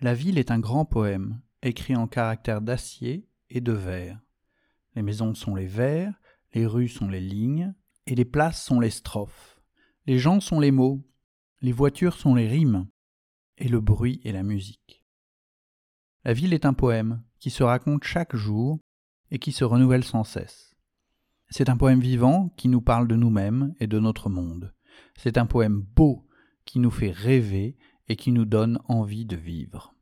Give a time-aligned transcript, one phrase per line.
[0.00, 4.20] La ville est un grand poème, écrit en caractères d'acier et de verre.
[4.94, 6.12] Les maisons sont les vers,
[6.52, 7.74] les rues sont les lignes,
[8.06, 9.60] et les places sont les strophes.
[10.06, 11.06] Les gens sont les mots,
[11.62, 12.86] les voitures sont les rimes,
[13.56, 15.02] et le bruit est la musique.
[16.24, 18.80] La ville est un poème qui se raconte chaque jour
[19.30, 20.74] et qui se renouvelle sans cesse.
[21.50, 24.74] C'est un poème vivant qui nous parle de nous-mêmes et de notre monde.
[25.16, 26.26] C'est un poème beau
[26.64, 27.76] qui nous fait rêver
[28.08, 29.93] et qui nous donne envie de vivre.